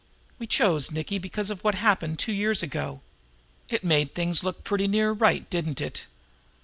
[0.39, 3.01] We chose Nicky because of what happened two years ago.
[3.69, 6.07] It made things look pretty near right, didn't it?